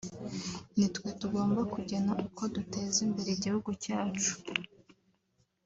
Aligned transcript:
Ni 0.77 0.87
twe 0.95 1.09
tugomba 1.19 1.61
kugena 1.73 2.11
uko 2.25 2.41
duteza 2.55 2.97
imbere 3.07 3.29
igihugu 3.33 3.69
cyacu 3.83 4.33